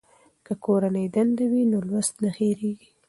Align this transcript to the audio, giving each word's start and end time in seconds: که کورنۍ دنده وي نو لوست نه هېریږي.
که 0.45 0.53
کورنۍ 0.65 1.05
دنده 1.15 1.45
وي 1.51 1.61
نو 1.71 1.79
لوست 1.89 2.13
نه 2.23 2.29
هېریږي. 2.37 2.89